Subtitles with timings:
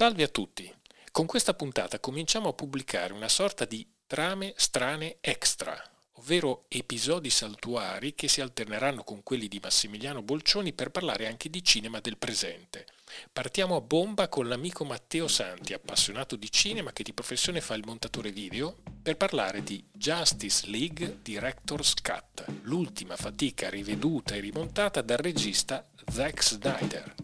[0.00, 0.74] Salve a tutti!
[1.12, 5.78] Con questa puntata cominciamo a pubblicare una sorta di trame strane extra,
[6.12, 11.62] ovvero episodi saltuari che si alterneranno con quelli di Massimiliano Bolcioni per parlare anche di
[11.62, 12.86] cinema del presente.
[13.30, 17.84] Partiamo a bomba con l'amico Matteo Santi, appassionato di cinema che di professione fa il
[17.84, 25.18] montatore video, per parlare di Justice League Director's Cut, l'ultima fatica riveduta e rimontata dal
[25.18, 27.14] regista Zack Snyder.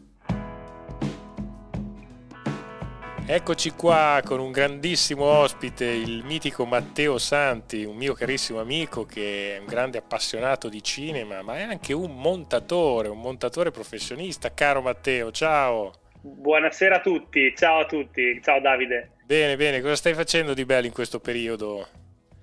[3.29, 9.57] Eccoci qua con un grandissimo ospite, il mitico Matteo Santi, un mio carissimo amico che
[9.57, 14.55] è un grande appassionato di cinema, ma è anche un montatore, un montatore professionista.
[14.55, 15.93] Caro Matteo, ciao!
[16.21, 19.17] Buonasera a tutti, ciao a tutti, ciao Davide.
[19.25, 21.85] Bene, bene, cosa stai facendo di bello in questo periodo?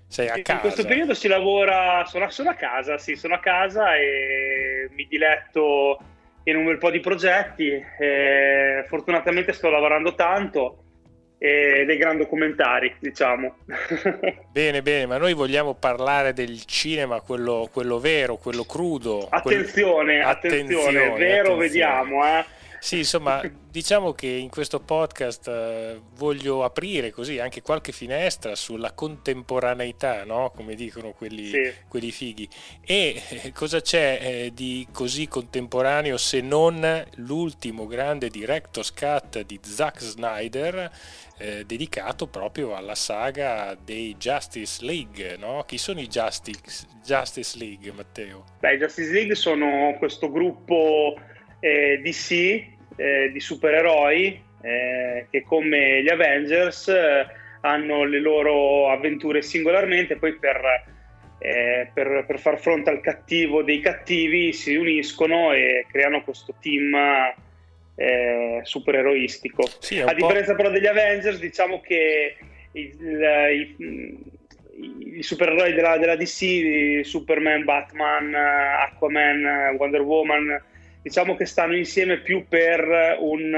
[0.09, 0.55] Sei a in casa?
[0.55, 5.07] In questo periodo si lavora, sono, sono a casa, sì, sono a casa e mi
[5.07, 5.97] diletto
[6.43, 7.69] in un bel po' di progetti.
[7.99, 10.83] Eh, fortunatamente sto lavorando tanto
[11.43, 13.57] e dei gran documentari, diciamo.
[14.49, 19.27] bene, bene, ma noi vogliamo parlare del cinema, quello, quello vero, quello crudo.
[19.29, 20.25] Attenzione, quel...
[20.25, 21.57] attenzione, attenzione, vero, attenzione.
[21.57, 22.45] vediamo, eh.
[22.83, 28.91] Sì, insomma, diciamo che in questo podcast eh, voglio aprire così anche qualche finestra sulla
[28.91, 30.51] contemporaneità, no?
[30.53, 31.73] come dicono quelli, sì.
[31.87, 32.45] quelli fighi.
[32.85, 39.57] E eh, cosa c'è eh, di così contemporaneo se non l'ultimo grande director's cut di
[39.63, 40.91] Zack Snyder
[41.65, 45.63] dedicato proprio alla saga dei Justice League, no?
[45.65, 48.45] Chi sono i Justice, Justice League, Matteo?
[48.59, 51.15] Beh, i Justice League sono questo gruppo
[51.63, 52.31] eh, DC
[52.97, 57.25] eh, di supereroi eh, che come gli Avengers eh,
[57.61, 60.61] hanno le loro avventure singolarmente, poi per,
[61.39, 66.93] eh, per, per, far fronte al cattivo dei cattivi si uniscono e creano questo team
[67.95, 69.63] eh, supereroistico.
[69.79, 72.35] Sì, A differenza però degli Avengers, diciamo che
[72.73, 80.61] il, i, i supereroi della, della, DC, Superman, Batman, Aquaman, Wonder Woman,
[81.03, 83.53] diciamo che stanno insieme più per un,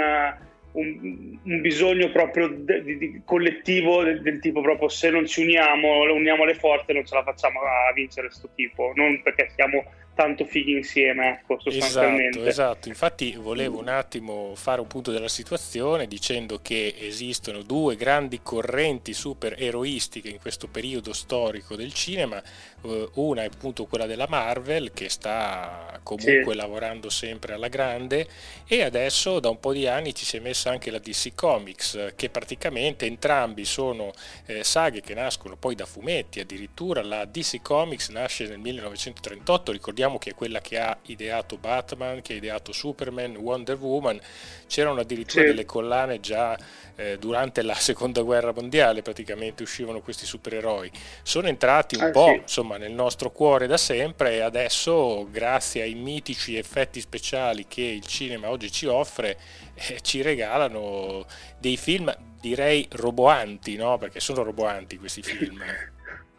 [0.72, 6.11] un, un bisogno proprio di, di collettivo del, del, tipo proprio se non ci uniamo,
[6.11, 10.45] uniamo le forze non ce la facciamo a vincere questo tipo, non perché siamo tanto
[10.45, 12.39] fighi insieme, ecco, sostanzialmente.
[12.39, 17.95] Esatto, esatto, infatti volevo un attimo fare un punto della situazione dicendo che esistono due
[17.95, 22.41] grandi correnti supereroistiche in questo periodo storico del cinema,
[22.83, 26.55] eh, una è appunto quella della Marvel che sta comunque sì.
[26.55, 28.27] lavorando sempre alla grande
[28.67, 32.13] e adesso da un po' di anni ci si è messa anche la DC Comics
[32.15, 34.13] che praticamente entrambi sono
[34.45, 40.04] eh, saghe che nascono poi da fumetti, addirittura la DC Comics nasce nel 1938, ricordiamo
[40.05, 44.19] ricordiamo che è quella che ha ideato Batman, che ha ideato Superman, Wonder Woman,
[44.67, 45.47] c'erano addirittura sì.
[45.47, 46.57] delle collane già
[46.95, 50.91] eh, durante la seconda guerra mondiale praticamente uscivano questi supereroi.
[51.23, 52.41] Sono entrati un ah, po' sì.
[52.41, 58.05] insomma, nel nostro cuore da sempre e adesso grazie ai mitici effetti speciali che il
[58.05, 59.38] cinema oggi ci offre
[59.73, 61.25] eh, ci regalano
[61.59, 63.97] dei film direi roboanti, no?
[63.97, 65.63] perché sono roboanti questi film.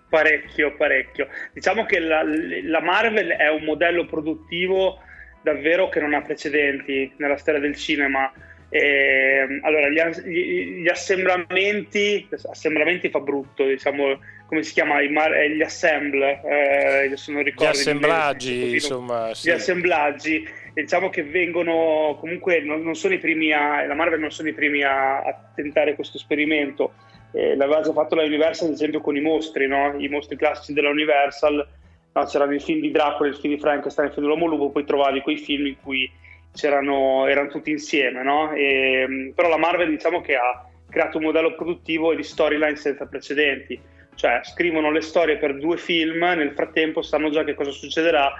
[0.09, 1.29] Parecchio, parecchio.
[1.53, 5.01] Diciamo che la, la, Marvel è un modello produttivo
[5.43, 8.33] davvero che non ha precedenti nella storia del cinema.
[8.69, 15.01] E, allora, gli, gli, assemblamenti, assemblamenti fa brutto, diciamo, come si chiama?
[15.11, 19.35] Mar- gli assemble, eh, gli assemblaggi, inglese, insomma.
[19.35, 19.49] Sì.
[19.49, 24.31] Gli assemblaggi, diciamo che vengono, comunque non, non sono i primi a, la Marvel non
[24.31, 26.93] sono i primi a, a tentare questo esperimento
[27.37, 29.95] eh, l'aveva già fatto la Universal ad esempio con i mostri, no?
[29.99, 31.69] i mostri classici della Universal,
[32.13, 32.25] no?
[32.25, 35.21] c'erano i film di Dracula, il film di Frankenstein, il film dell'Uomo Lupo, poi trovavi
[35.21, 36.11] quei film in cui
[36.59, 38.53] erano tutti insieme, no?
[38.53, 43.05] e, però la Marvel diciamo che ha creato un modello produttivo e di storyline senza
[43.05, 43.79] precedenti,
[44.15, 48.33] cioè scrivono le storie per due film, nel frattempo sanno già che cosa succederà.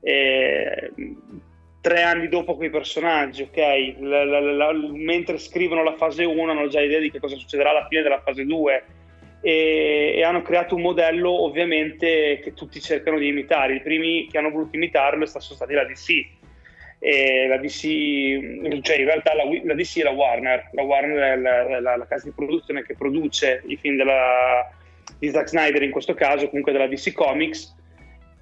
[0.00, 0.92] E,
[1.80, 3.94] tre anni dopo quei personaggi, ok?
[4.00, 7.70] La, la, la, mentre scrivono la fase 1 hanno già idea di che cosa succederà
[7.70, 8.84] alla fine della fase 2
[9.40, 13.76] e, e, hanno creato un modello ovviamente che tutti cercano di imitare.
[13.76, 16.38] I primi che hanno voluto imitarlo sono stati la DC.
[17.02, 22.06] E la DC, cioè in realtà la, DC è la Warner, la Warner è la,
[22.06, 24.70] casa di produzione che produce i film della,
[25.18, 27.74] di Zack Snyder in questo caso, comunque della DC Comics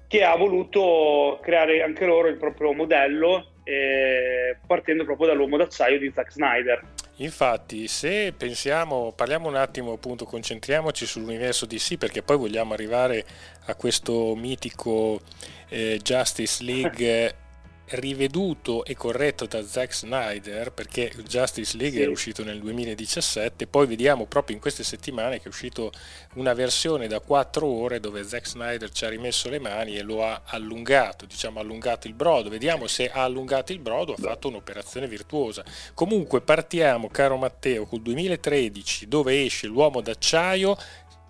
[0.09, 6.11] che ha voluto creare anche loro il proprio modello eh, partendo proprio dall'uomo d'acciaio di
[6.11, 6.81] Zack Snyder.
[7.17, 13.23] Infatti, se pensiamo, parliamo un attimo, appunto, concentriamoci sull'universo DC perché poi vogliamo arrivare
[13.65, 15.21] a questo mitico
[15.69, 17.35] eh, Justice League
[17.91, 22.05] riveduto e corretto da Zack Snyder perché Justice League sì.
[22.05, 25.91] è uscito nel 2017 poi vediamo proprio in queste settimane che è uscito
[26.35, 30.23] una versione da 4 ore dove Zack Snyder ci ha rimesso le mani e lo
[30.25, 32.49] ha allungato diciamo allungato il brodo.
[32.49, 35.63] Vediamo se ha allungato il brodo ha fatto un'operazione virtuosa.
[35.93, 40.77] Comunque partiamo caro Matteo col 2013 dove esce l'uomo d'acciaio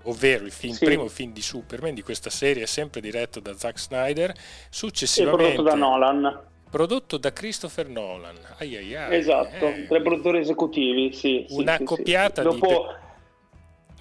[0.10, 0.86] ovvero il film, sì.
[0.86, 4.34] primo film di Superman di questa serie, sempre diretto da Zack Snyder,
[4.70, 5.52] successivamente...
[5.52, 6.42] E prodotto da Nolan.
[6.70, 8.38] Prodotto da Christopher Nolan.
[8.58, 9.16] Ai ai ai.
[9.16, 9.86] Esatto, eh.
[9.88, 11.46] tre produttori esecutivi, sì.
[11.50, 12.50] Una sì, coppiata sì.
[12.50, 12.60] di...
[12.60, 12.96] Dopo...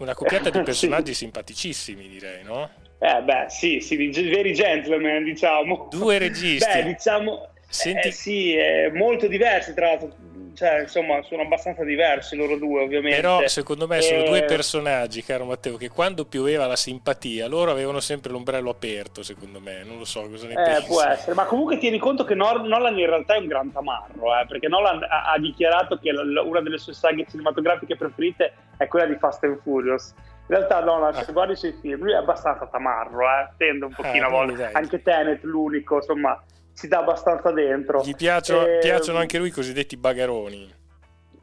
[0.01, 2.71] Una coppiata di personaggi simpaticissimi, direi, no?
[2.99, 5.89] Eh beh, sì, sì, veri gentleman, diciamo.
[5.91, 6.71] Due registi.
[6.71, 7.49] Beh, diciamo...
[7.71, 8.09] Senti...
[8.09, 8.57] Eh, sì,
[8.95, 10.15] molto diversi tra l'altro
[10.59, 13.21] cioè, insomma, sono abbastanza diversi loro due, ovviamente.
[13.21, 14.27] Però, secondo me, sono e...
[14.27, 19.61] due personaggi, caro Matteo, che quando pioveva la simpatia, loro avevano sempre l'ombrello aperto, secondo
[19.61, 19.85] me.
[19.85, 20.87] Non lo so cosa ne eh, pensi.
[20.89, 24.47] Può essere, ma comunque tieni conto che Nolan in realtà è un gran tamarro, eh,
[24.49, 29.15] perché Nolan ha, ha dichiarato che una delle sue saghe cinematografiche preferite è quella di
[29.15, 30.13] Fast and Furious.
[30.49, 31.23] In realtà Nolan, ah.
[31.23, 34.31] se guardi i suoi film, lui è abbastanza tamarro, eh, tende un pochino ah, a
[34.31, 34.71] volte.
[34.73, 36.43] Anche Tenet, l'unico, insomma
[36.79, 38.03] si dà abbastanza dentro.
[38.05, 38.79] Gli piacciono, e...
[38.79, 40.73] piacciono anche lui i cosiddetti bagaroni.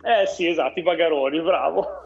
[0.01, 2.03] Eh sì, esatto, i bagaroni, bravo.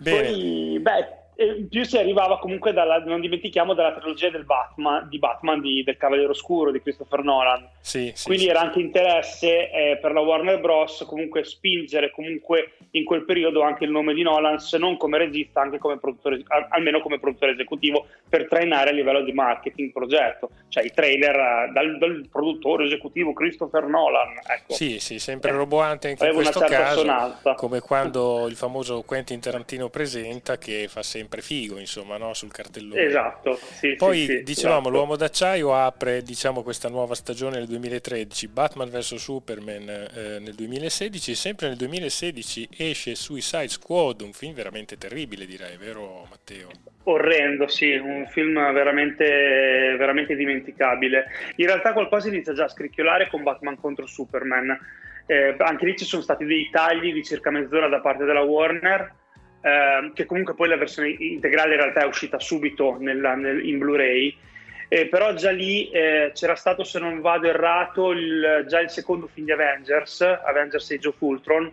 [0.00, 0.30] Bene.
[0.30, 5.18] Poi, beh, in più si arrivava comunque dalla, non dimentichiamo, dalla trilogia del Batman, di
[5.18, 7.66] Batman di, del Cavaliere Oscuro di Christopher Nolan.
[7.80, 11.04] Sì, sì, Quindi sì, era anche interesse eh, per la Warner Bros.
[11.06, 15.60] comunque spingere comunque in quel periodo anche il nome di Nolan, se non come regista,
[15.60, 20.50] anche come produttore, almeno come produttore esecutivo, per trainare a livello di marketing progetto.
[20.68, 24.40] Cioè i trailer eh, dal, dal, produttore esecutivo Christopher Nolan.
[24.46, 24.74] Ecco.
[24.74, 27.54] Sì, sì, sempre eh, roboante anche in questo caso, sonanza.
[27.54, 32.34] come quando il famoso Quentin Tarantino presenta che fa sempre sempre figo, insomma, no?
[32.34, 33.00] sul cartellone.
[33.00, 33.54] Esatto.
[33.54, 34.90] Sì, Poi sì, dicevamo, esatto.
[34.90, 41.34] l'Uomo d'Acciaio apre diciamo, questa nuova stagione nel 2013, Batman vs Superman eh, nel 2016,
[41.36, 46.68] sempre nel 2016 esce Suicide Squad, un film veramente terribile, direi, vero Matteo?
[47.04, 49.24] Orrendo, sì, un film veramente,
[49.96, 51.26] veramente dimenticabile.
[51.56, 54.78] In realtà qualcosa inizia già a scricchiolare con Batman contro Superman.
[55.26, 59.14] Eh, anche lì ci sono stati dei tagli di circa mezz'ora da parte della Warner
[59.60, 63.78] eh, che comunque poi la versione integrale in realtà è uscita subito nella, nel, in
[63.78, 64.36] Blu-ray.
[64.88, 69.28] Eh, però già lì eh, c'era stato, se non vado errato, il, già il secondo
[69.28, 71.70] film di Avengers, Avengers Age of Ultron,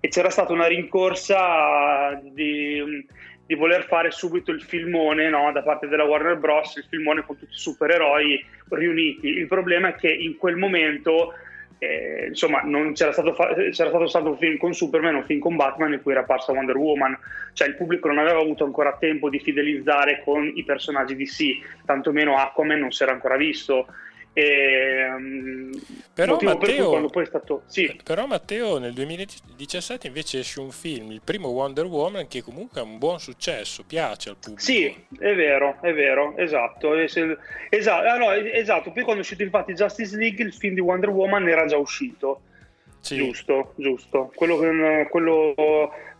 [0.00, 3.06] e c'era stata una rincorsa di,
[3.46, 7.38] di voler fare subito il filmone no, da parte della Warner Bros., il filmone con
[7.38, 9.28] tutti i supereroi riuniti.
[9.28, 11.34] Il problema è che in quel momento
[11.82, 12.62] eh, insomma,
[12.92, 16.02] c'era stato, fa- c'era stato, stato un film con Superman, un film con Batman in
[16.02, 17.18] cui era apparsa Wonder Woman,
[17.54, 21.58] cioè il pubblico non aveva avuto ancora tempo di fidelizzare con i personaggi di sì,
[21.86, 23.86] tantomeno Aquaman non si era ancora visto.
[24.32, 25.70] E, um,
[26.14, 27.62] però, Matteo, per stato...
[27.66, 28.00] sì.
[28.04, 32.84] però Matteo nel 2017 invece esce un film, il primo Wonder Woman, che comunque ha
[32.84, 34.60] un buon successo, piace al pubblico.
[34.60, 34.86] Sì,
[35.18, 36.94] è vero, è vero, esatto.
[36.94, 38.92] Esatto, ah, no, esatto.
[38.92, 42.42] Poi quando è uscito infatti Justice League, il film di Wonder Woman era già uscito.
[43.00, 43.16] Sì.
[43.16, 44.30] Giusto, giusto.
[44.34, 44.58] Quello,
[45.08, 45.54] quello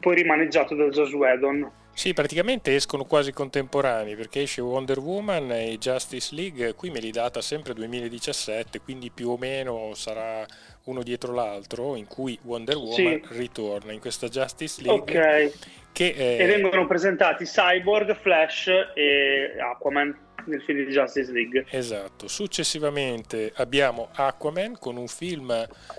[0.00, 1.70] poi rimaneggiato da Joss Whedon.
[1.92, 7.10] Sì, praticamente escono quasi contemporanei perché esce Wonder Woman e Justice League, qui me li
[7.10, 10.46] data sempre 2017, quindi più o meno sarà
[10.84, 13.22] uno dietro l'altro in cui Wonder Woman sì.
[13.30, 15.18] ritorna in questa Justice League.
[15.18, 15.52] Ok.
[15.92, 16.36] Che, eh...
[16.38, 21.66] E vengono presentati Cyborg, Flash e Aquaman nel film di Justice League.
[21.70, 25.50] Esatto, successivamente abbiamo Aquaman con un film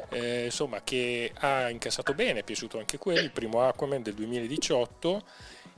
[0.10, 5.24] eh, insomma, che ha incassato bene, è piaciuto anche quello, il primo Aquaman del 2018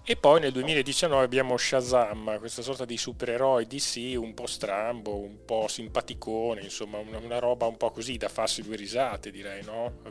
[0.05, 5.45] e poi nel 2019 abbiamo Shazam, questa sorta di supereroe DC un po' strambo, un
[5.45, 10.01] po' simpaticone, insomma una, una, roba un po' così da farsi due risate direi, no?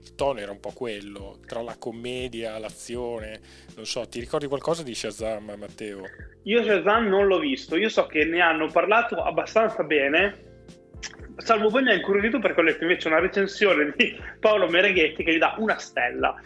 [0.00, 3.40] Il tono era un po' quello, tra la commedia, l'azione,
[3.74, 6.02] non so, ti ricordi qualcosa di Shazam Matteo?
[6.44, 10.50] Io Shazam non l'ho visto, io so che ne hanno parlato abbastanza bene,
[11.38, 15.34] salvo poi mi ha incuriosito perché ho letto invece una recensione di Paolo Mereghetti che
[15.34, 16.40] gli dà una stella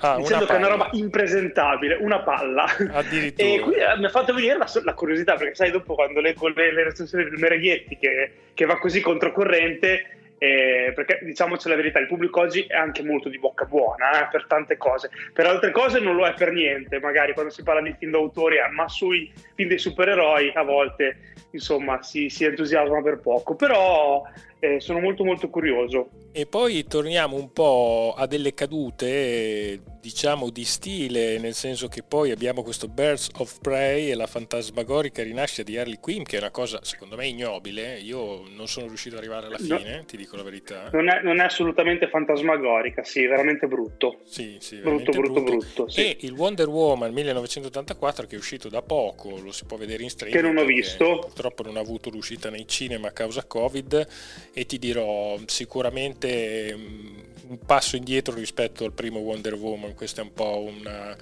[0.00, 2.64] Ah, dicendo che è una roba impresentabile, una palla.
[2.92, 3.48] Addirittura.
[3.48, 6.48] E qui eh, mi ha fatto venire la, la, curiosità, perché sai, dopo quando leggo
[6.48, 11.98] le, le recensioni del Mereghetti che, che va così controcorrente, eh, perché diciamoci la verità,
[11.98, 15.72] il pubblico oggi è anche molto di bocca buona eh, per tante cose, per altre
[15.72, 18.88] cose non lo è per niente, magari quando si parla di film d'autore, eh, ma
[18.88, 24.22] sui film dei supereroi a volte insomma si, si entusiasma per poco, però
[24.60, 26.10] eh, sono molto molto curioso.
[26.32, 32.30] E poi torniamo un po' a delle cadute, diciamo di stile, nel senso che poi
[32.30, 36.50] abbiamo questo Birds of Prey e la fantasmagorica rinascita di Harley Quinn, che è una
[36.50, 37.98] cosa secondo me ignobile.
[37.98, 40.90] Io non sono riuscito ad arrivare alla fine, no, ti dico la verità.
[40.92, 44.18] Non è, non è, assolutamente fantasmagorica, sì, veramente brutto.
[44.24, 46.02] Sì, sì, brutto, brutto, brutto, brutto sì.
[46.02, 50.10] E il Wonder Woman 1984, che è uscito da poco, lo si può vedere in
[50.10, 50.40] streaming.
[50.40, 51.18] Che non ho visto.
[51.20, 54.06] Purtroppo non ha avuto l'uscita nei cinema a causa Covid,
[54.52, 60.24] e ti dirò sicuramente mm, un passo indietro rispetto al primo Wonder Woman, questo è
[60.24, 61.16] un po' una...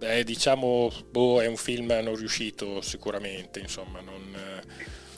[0.00, 4.36] Eh, diciamo, boh, è un film non riuscito sicuramente, insomma, non,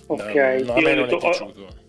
[0.06, 0.62] okay.
[0.62, 1.60] non, a me non è piaciuto.
[1.62, 1.79] Ho,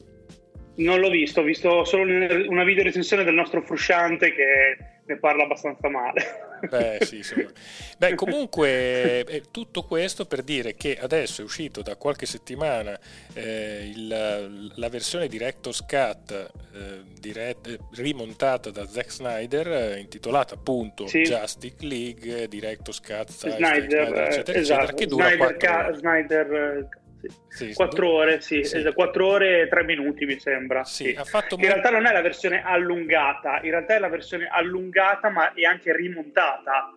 [0.75, 2.03] non l'ho visto, ho visto solo
[2.47, 6.49] una video recensione del nostro frusciante che ne parla abbastanza male.
[6.69, 7.23] Beh, sì,
[7.97, 12.97] Beh, comunque eh, tutto questo per dire che adesso è uscito da qualche settimana
[13.33, 20.53] eh, il, la versione Director's Cut eh, dirett, eh, rimontata da Zack Snyder eh, intitolata
[20.53, 21.23] appunto sì.
[21.23, 24.81] Justice League Director's Cut Snyder, Snyder eccetera, esatto.
[24.81, 25.97] eccetera, che dura Snyder, 4 ore.
[25.97, 26.89] Snyder
[27.47, 28.83] sì, 4 ore, sì, sì.
[28.93, 30.83] 4 ore e 3 minuti mi sembra.
[30.83, 31.31] Sì, sì.
[31.31, 31.55] Molto...
[31.55, 35.63] In realtà non è la versione allungata, in realtà è la versione allungata ma è
[35.63, 36.95] anche rimontata,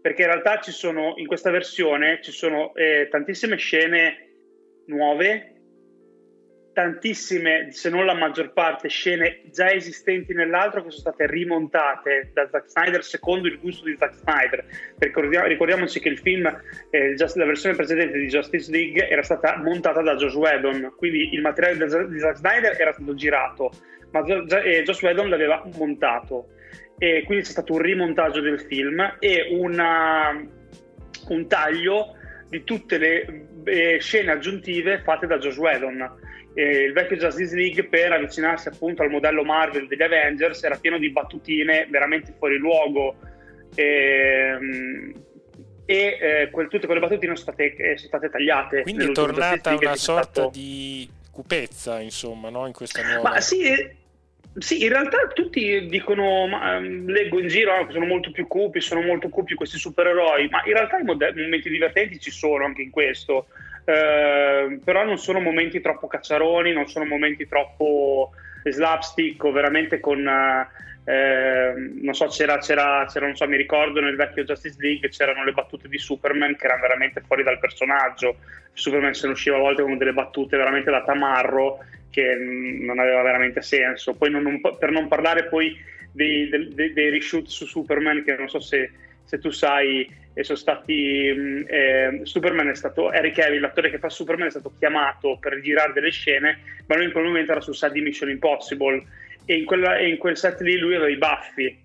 [0.00, 4.28] perché in realtà ci sono, in questa versione ci sono eh, tantissime scene
[4.86, 5.53] nuove
[6.74, 12.46] tantissime, se non la maggior parte, scene già esistenti nell'altro che sono state rimontate da
[12.50, 14.64] Zack Snyder secondo il gusto di Zack Snyder.
[14.98, 16.46] Ricordiamo, ricordiamoci che il film,
[16.90, 21.40] eh, la versione precedente di Justice League era stata montata da Josh Whedon, quindi il
[21.40, 23.70] materiale di Zack Snyder era stato girato,
[24.10, 26.48] ma Josh Whedon l'aveva montato.
[26.98, 30.44] E quindi c'è stato un rimontaggio del film e una,
[31.28, 32.16] un taglio
[32.48, 36.22] di tutte le eh, scene aggiuntive fatte da Josh Whedon
[36.54, 40.98] eh, il vecchio Justice League per avvicinarsi appunto al modello Marvel degli Avengers era pieno
[40.98, 43.16] di battutine veramente fuori luogo
[43.74, 45.12] ehm,
[45.84, 48.82] e eh, quel, tutte quelle battutine sono state, eh, sono state tagliate.
[48.82, 50.50] Quindi è tornata una sorta stato...
[50.52, 52.66] di cupezza, insomma, no?
[52.66, 53.30] in questa nuova...
[53.30, 53.74] Ma sì,
[54.56, 58.80] sì, in realtà tutti dicono, ma, ehm, leggo in giro che sono molto più cupi,
[58.80, 62.90] sono molto cupi questi supereroi, ma in realtà i momenti divertenti ci sono anche in
[62.90, 63.48] questo.
[63.84, 68.32] Ehm, però non sono momenti troppo cacciaroni, non sono momenti troppo
[68.64, 70.26] slapstick o veramente con...
[71.06, 75.44] Eh, non so, c'era, c'era, c'era, non so, mi ricordo nel vecchio Justice League c'erano
[75.44, 78.36] le battute di Superman che erano veramente fuori dal personaggio.
[78.72, 83.22] Superman se ne usciva a volte con delle battute veramente da tamarro che non aveva
[83.22, 84.14] veramente senso.
[84.14, 85.76] Poi non, non, per non parlare poi
[86.10, 88.90] dei, dei, dei, reshoot su Superman che non so se,
[89.24, 90.08] se tu sai
[90.42, 91.28] sono stati
[91.66, 95.92] eh, Superman è stato Harry Cavill l'attore che fa Superman è stato chiamato per girare
[95.92, 99.02] delle scene ma lui in quel momento era sul set di Mission Impossible.
[99.46, 101.83] E in, quella, e in quel set lì lui aveva i baffi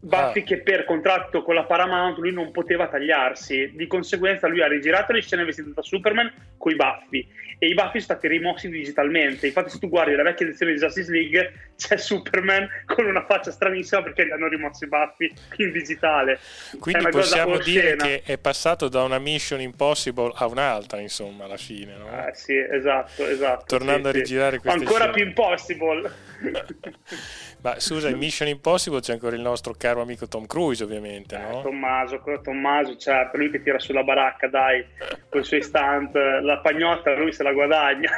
[0.00, 0.42] baffi ah.
[0.42, 5.12] che per contratto con la Paramount lui non poteva tagliarsi di conseguenza lui ha rigirato
[5.12, 7.26] le scene vestite da Superman con i baffi
[7.60, 9.48] e i baffi sono stati rimossi digitalmente.
[9.48, 13.50] Infatti, se tu guardi la vecchia edizione di Justice League, c'è Superman con una faccia
[13.50, 16.38] stranissima perché gli hanno rimosso i baffi in digitale.
[16.78, 21.96] Quindi possiamo dire che è passato da una Mission Impossible a un'altra, insomma, alla fine.
[21.96, 22.08] No?
[22.08, 23.64] Ah, sì, esatto, esatto.
[23.66, 24.62] Tornando sì, a rigirare sì.
[24.62, 25.12] queste Ancora scene.
[25.14, 26.12] più Impossible.
[27.60, 31.58] Ma scusa, in Mission Impossible c'è ancora il nostro caro amico Tom Cruise, ovviamente, no?
[31.58, 34.84] Eh, Tommaso, Tommaso, certo, lui che tira sulla baracca, dai,
[35.28, 38.10] con i suoi stunt, la pagnotta lui se la guadagna.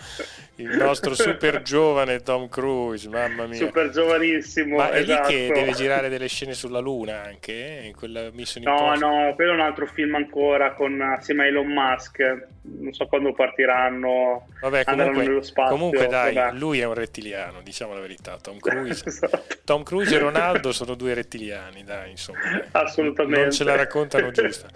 [0.62, 3.56] il nostro super giovane Tom Cruise, mamma mia.
[3.56, 4.76] Super giovanissimo.
[4.76, 5.28] Ma è esatto.
[5.30, 7.86] lì che deve girare delle scene sulla Luna anche, eh?
[7.86, 11.66] in quella missione No, no, quello è un altro film ancora con, assieme a Elon
[11.66, 12.48] Musk.
[12.62, 14.46] Non so quando partiranno.
[14.60, 15.76] Vabbè, comunque, nello spazio.
[15.76, 16.58] comunque dai, Vabbè.
[16.58, 18.36] lui è un rettiliano, diciamo la verità.
[18.36, 19.56] Tom Cruise, esatto.
[19.64, 22.38] Tom Cruise e Ronaldo sono due rettiliani, dai, insomma.
[22.72, 23.40] Assolutamente.
[23.40, 24.68] Non ce la raccontano giusta.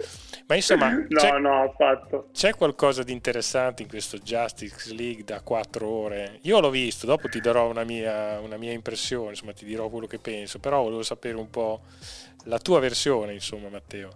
[0.47, 1.75] Ma insomma, no, c'è, no,
[2.31, 6.39] c'è qualcosa di interessante in questo Justice League da 4 quattro ore.
[6.43, 10.07] Io l'ho visto, dopo ti darò una mia, una mia impressione, insomma ti dirò quello
[10.07, 11.81] che penso, però volevo sapere un po'
[12.45, 14.09] la tua versione, insomma Matteo.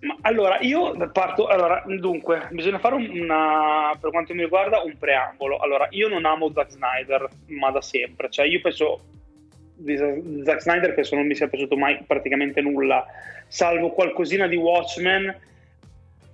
[0.00, 5.58] Ma allora, io parto, allora, dunque, bisogna fare una, per quanto mi riguarda, un preambolo.
[5.58, 9.00] Allora, io non amo Zack Snyder, ma da sempre, cioè io penso
[9.80, 9.96] di
[10.44, 13.06] Zack Snyder penso non mi sia piaciuto mai praticamente nulla,
[13.46, 15.36] salvo qualcosina di Watchmen,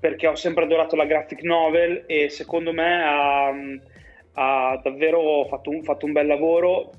[0.01, 3.53] perché ho sempre adorato la graphic novel e secondo me ha...
[4.35, 6.91] Ha davvero fatto un, fatto un bel lavoro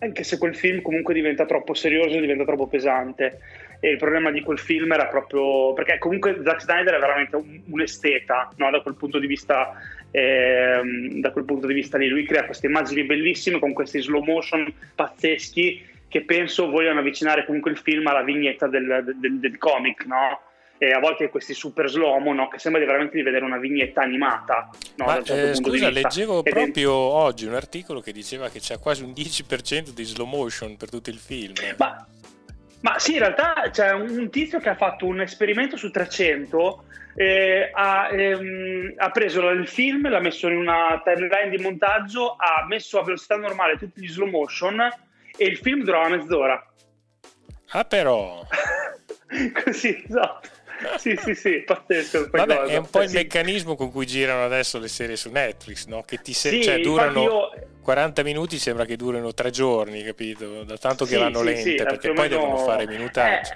[0.00, 3.40] anche se quel film comunque diventa troppo serioso, diventa troppo pesante.
[3.80, 7.60] E il problema di quel film era proprio perché comunque Zack Snyder è veramente un,
[7.68, 8.70] un esteta no?
[8.70, 9.74] da quel punto di vista.
[10.10, 10.80] Eh,
[11.20, 14.72] da quel punto di vista lì, lui crea queste immagini bellissime con questi slow motion
[14.94, 20.40] pazzeschi che penso vogliano avvicinare comunque il film alla vignetta del, del, del comic, no?
[20.78, 22.48] E a volte questi super slow no?
[22.48, 24.70] che sembra veramente di vedere una vignetta animata.
[24.96, 25.04] No?
[25.06, 27.12] Ma, certo eh, scusa, leggevo Ed proprio è...
[27.24, 31.10] oggi un articolo che diceva che c'è quasi un 10% di slow motion per tutto
[31.10, 31.54] il film.
[31.76, 32.06] Ma,
[32.80, 36.84] ma sì, in realtà c'è un tizio che ha fatto un esperimento su 300.
[37.16, 42.64] Eh, ha, ehm, ha, preso il film, l'ha messo in una timeline di montaggio, ha
[42.68, 44.78] messo a velocità normale tutti gli slow motion
[45.36, 46.64] e il film durava mezz'ora.
[47.70, 48.46] Ah, però.
[49.64, 50.57] Così, esatto
[50.98, 52.28] sì, sì, sì, pazzesco.
[52.30, 53.16] Vabbè, è un po' il sì.
[53.16, 56.02] meccanismo con cui girano adesso le serie su Netflix, no?
[56.02, 57.50] Che ti se- sì, cioè, durano io...
[57.82, 60.62] 40 minuti, sembra che durino tre giorni, capito?
[60.64, 63.50] Da tanto che sì, vanno lente, perché poi devono fare minutaggi.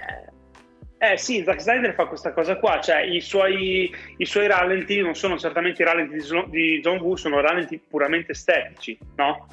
[0.97, 4.99] Eh, eh sì, Zack Snyder fa questa cosa qua, cioè i suoi, i suoi rallenti
[5.01, 9.47] non sono certamente i rallenti di, di John Woo, sono rallenti puramente estetici, no?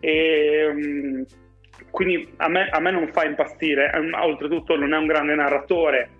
[0.00, 1.24] E, um,
[1.90, 6.10] quindi a me, a me, non fa impazzire, oltretutto non è un grande narratore,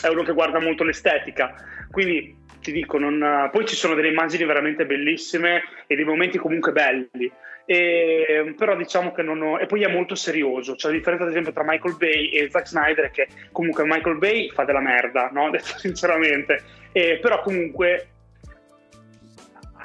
[0.00, 1.54] è uno che guarda molto l'estetica,
[1.90, 3.48] quindi ti dico, non...
[3.52, 7.30] poi ci sono delle immagini veramente bellissime e dei momenti comunque belli.
[7.64, 9.58] E, però diciamo che non ho...
[9.58, 12.66] e poi è molto serioso cioè la differenza ad esempio tra Michael Bay e Zack
[12.66, 15.48] Snyder che comunque Michael Bay fa della merda no?
[15.50, 18.08] detto sinceramente e, però comunque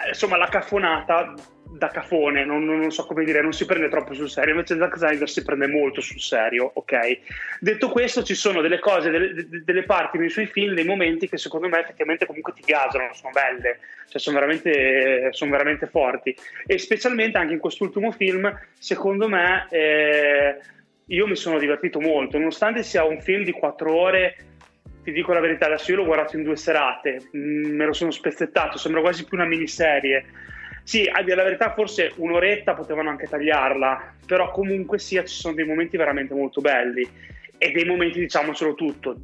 [0.08, 1.36] insomma la caffonata
[1.77, 4.98] da cafone, non, non, so come dire, non si prende troppo sul serio, invece Zack
[4.98, 7.19] Snyder si prende molto sul serio, ok?
[7.60, 11.38] Detto questo, ci sono delle cose, delle, delle parti nei suoi film, dei momenti che
[11.38, 13.79] secondo me effettivamente comunque ti gasano, sono belle,
[14.10, 16.36] cioè sono veramente, sono veramente forti.
[16.65, 20.57] E specialmente anche in quest'ultimo film, secondo me, eh,
[21.05, 24.36] io mi sono divertito molto, nonostante sia un film di quattro ore
[25.07, 28.12] ti dico la verità, adesso io l'ho guardato in due serate, mm, me lo sono
[28.12, 30.25] spezzettato, sembra quasi più una miniserie
[30.88, 35.53] sì, a dire la verità, forse un'oretta potevano anche tagliarla, però comunque sia ci sono
[35.53, 37.06] dei momenti veramente molto belli.
[37.58, 39.17] E dei momenti, diciamocelo tutto,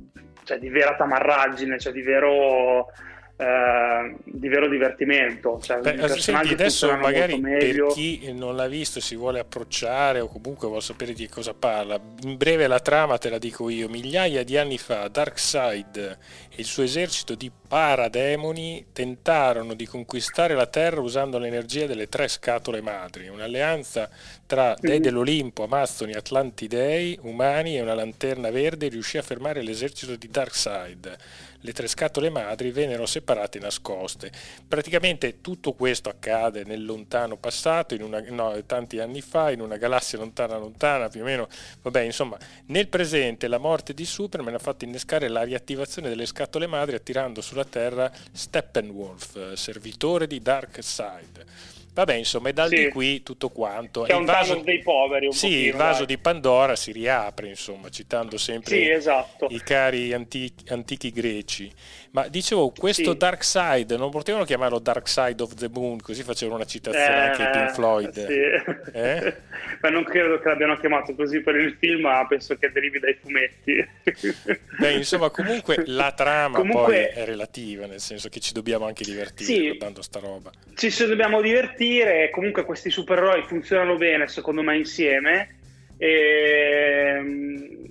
[0.44, 2.88] cioè di vera tamarraggine, cioè di vero
[3.36, 5.60] eh, di vero divertimento.
[5.62, 10.68] Cioè, Beh, senti, adesso magari per chi non l'ha visto si vuole approcciare o comunque
[10.68, 13.90] vuole sapere di cosa parla, in breve la trama te la dico io.
[13.90, 20.68] Migliaia di anni fa Darkseid e il suo esercito di parademoni tentarono di conquistare la
[20.68, 24.10] Terra usando l'energia delle tre scatole madri, un'alleanza
[24.46, 25.02] tra dei mm-hmm.
[25.02, 31.18] dell'Olimpo, Amazzoni, Atlantidei, umani e una lanterna verde riuscì a fermare l'esercito di Darkseid
[31.64, 34.32] le tre scatole madri vennero separate e nascoste.
[34.68, 40.18] Praticamente tutto questo accade nel lontano passato, una, no, tanti anni fa, in una galassia
[40.18, 41.48] lontana lontana, più o meno,
[41.82, 46.68] vabbè, insomma, nel presente la morte di Superman ha fatto innescare la riattivazione delle scatole
[46.68, 51.46] madri attirando sulla Terra Steppenwolf, servitore di Darkseid
[51.94, 52.90] Vabbè, insomma, e dal sì.
[52.90, 54.06] qui tutto quanto.
[54.06, 55.32] È un vaso dei poveri.
[55.32, 56.16] sì, pochino, il vaso dai.
[56.16, 59.48] di Pandora si riapre, insomma, citando sempre sì, esatto.
[59.50, 61.72] i cari antichi, antichi greci.
[62.12, 63.18] Ma dicevo, questo sì.
[63.18, 67.30] Dark Side, non potevano chiamarlo Dark Side of the Moon, così facevano una citazione eh,
[67.30, 68.26] anche Pink Floyd.
[68.26, 68.92] Sì.
[68.94, 69.36] Eh?
[69.82, 73.18] ma non credo che l'abbiano chiamato così per il film, ma penso che derivi dai
[73.22, 73.86] fumetti.
[74.80, 76.84] Beh, insomma, comunque la trama comunque...
[76.84, 80.52] poi è relativa, nel senso che ci dobbiamo anche divertire sì, guardando sta roba.
[80.76, 81.83] Ci dobbiamo divertire,
[82.32, 85.56] comunque questi supereroi funzionano bene, secondo me, insieme.
[85.98, 87.84] E ehm,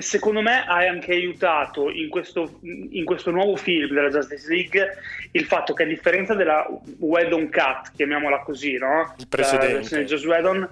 [0.00, 4.96] secondo me ha anche aiutato in questo, in questo, nuovo film della Justice League
[5.32, 6.66] il fatto che a differenza della
[6.98, 9.14] Whedon Cut, chiamiamola così, no?
[9.18, 9.96] Il precedente.
[9.96, 10.68] La Joss Whedon,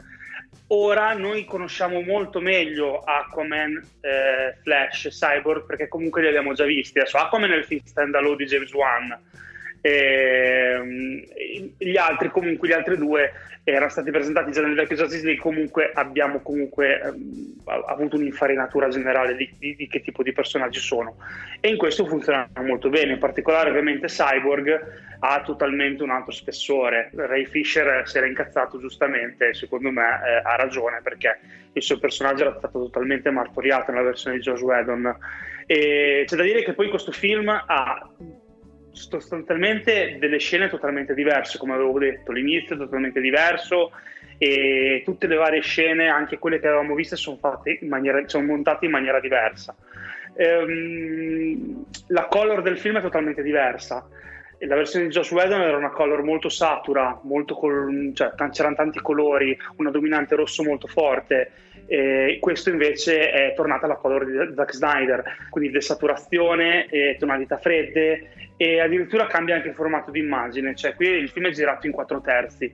[0.69, 6.99] ora noi conosciamo molto meglio Aquaman, eh, Flash, Cyborg, perché comunque li abbiamo già visti.
[6.99, 9.19] Adesso Aquaman è il film stand-alone di James Wan,
[9.81, 11.29] e,
[11.79, 13.33] gli altri, comunque, gli altri due
[13.65, 15.43] erano stati presentati già nel vecchio Justice League.
[15.43, 21.17] Comunque, abbiamo comunque ehm, avuto un'infarinatura generale di, di, di, che tipo di personaggi sono,
[21.61, 23.13] e in questo funzionano molto bene.
[23.13, 27.11] In particolare, ovviamente, Cyborg ha totalmente un altro spessore.
[27.15, 31.39] Ray Fisher si era incazzato giustamente, secondo me eh, ha ragione perché
[31.73, 35.17] il suo personaggio era stato totalmente martoriato nella versione di Josh Whedon.
[35.67, 38.11] E c'è da dire che poi questo film ha
[38.93, 43.93] sostanzialmente delle scene totalmente diverse, come avevo detto, l'inizio è totalmente diverso
[44.39, 48.47] e tutte le varie scene, anche quelle che avevamo viste, sono, fatte in maniera, sono
[48.47, 49.75] montate in maniera diversa.
[50.35, 54.09] Ehm, la color del film è totalmente diversa.
[54.61, 59.01] la versione di Josh Whedon era una color molto satura, molto col, cioè, c'erano tanti
[59.01, 61.51] colori, una dominante rosso molto forte.
[61.93, 68.31] E questo invece è tornata alla color di Zack Snyder, quindi desaturazione, e tonalità fredde
[68.57, 71.93] e addirittura cambia anche il formato di immagine, cioè qui il film è girato in
[71.93, 72.73] 4 terzi,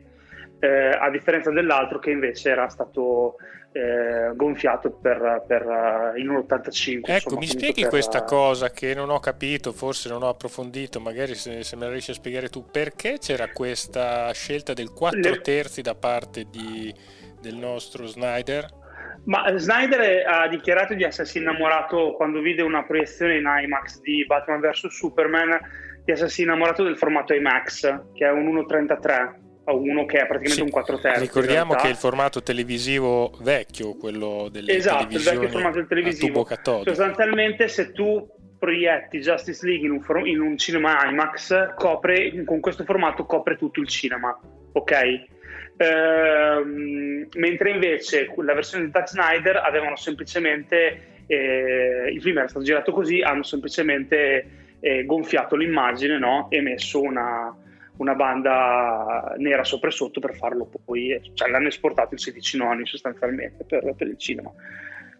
[0.58, 3.36] eh, a differenza dell'altro che invece era stato
[3.72, 7.10] eh, gonfiato per, per, in un 85.
[7.10, 7.88] Ecco, insomma, mi spieghi per...
[7.88, 11.92] questa cosa che non ho capito, forse non ho approfondito, magari se, se me la
[11.92, 15.40] riesci a spiegare tu, perché c'era questa scelta del 4 Le...
[15.40, 16.94] terzi da parte di,
[17.40, 18.84] del nostro Snyder?
[19.24, 24.60] Ma Snyder ha dichiarato di essersi innamorato quando vide una proiezione in IMAX di Batman
[24.60, 25.58] vs Superman,
[26.04, 30.54] di essersi innamorato del formato IMAX, che è un 1.33 a uno che è praticamente
[30.54, 30.60] sì.
[30.60, 31.20] un 4 terzi.
[31.20, 36.46] Ricordiamo che è il formato televisivo vecchio, quello delle esatto, il vecchio formato del televisivo.
[36.84, 42.60] Sostanzialmente se tu proietti Justice League in un, for- in un cinema IMAX, copre, con
[42.60, 44.38] questo formato copre tutto il cinema,
[44.72, 45.34] ok?
[45.78, 52.64] Ehm, mentre invece la versione di Zack Snyder avevano semplicemente eh, il film era stato
[52.64, 56.46] girato così hanno semplicemente eh, gonfiato l'immagine no?
[56.50, 57.54] e messo una,
[57.96, 62.86] una banda nera sopra e sotto per farlo poi, cioè l'hanno esportato in 16 noni
[62.86, 64.52] sostanzialmente per, per il cinema.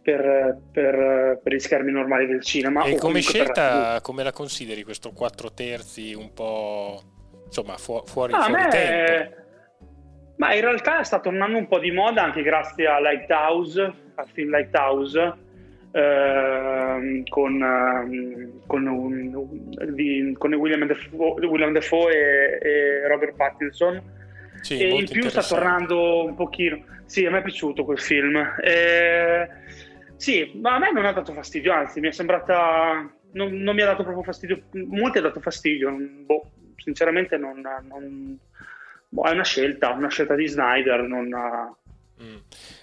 [0.02, 2.84] Per, per, per, gli schermi normali del cinema.
[2.84, 7.02] E come scelta, come la consideri questo 4 terzi un po'
[7.44, 9.45] insomma fu- fuori, ah, fuori tempo?
[10.46, 14.50] Ma in realtà sta tornando un po' di moda anche grazie a Lighthouse, al film
[14.50, 15.44] Lighthouse,
[15.96, 24.02] Ehm, con, uh, con, un, di, con William, Defoe, William Defoe e, e, Robert Pattinson.
[24.60, 26.84] Sì, e in più sta tornando un pochino.
[27.06, 28.36] Sì, a me è piaciuto quel film.
[28.62, 29.48] Eh,
[30.16, 33.10] sì, ma a me non ha dato fastidio, anzi, mi è sembrata.
[33.32, 34.64] Non, non mi ha dato proprio fastidio.
[34.72, 35.96] Molti ha dato fastidio.
[36.26, 38.38] Boh, sinceramente, non, non
[39.16, 41.02] boh, è una scelta, una scelta di Snyder.
[41.02, 41.28] Non,
[42.22, 42.36] mm.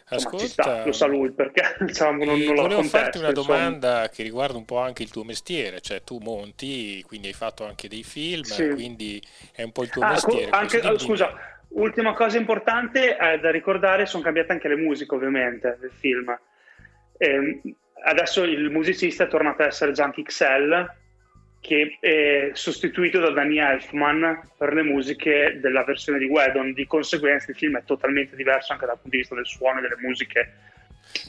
[0.05, 3.57] Ascolta, sta, lo sa lui perché diciamo, non, non volevo farti una insomma.
[3.57, 7.65] domanda che riguarda un po' anche il tuo mestiere, cioè tu monti, quindi hai fatto
[7.65, 8.69] anche dei film, sì.
[8.69, 9.21] quindi
[9.53, 10.51] è un po' il tuo ah, mestiere.
[10.51, 11.33] Anche, oh, scusa,
[11.69, 16.37] ultima cosa importante eh, da ricordare, sono cambiate anche le musiche ovviamente del film.
[17.17, 17.61] Eh,
[18.05, 21.01] adesso il musicista è tornato ad essere Junkie XL,
[21.63, 26.73] che è sostituito da Danny Elfman per le musiche della versione di Wedon.
[26.73, 29.83] Di conseguenza il film è totalmente diverso anche dal punto di vista del suono e
[29.83, 30.53] delle musiche.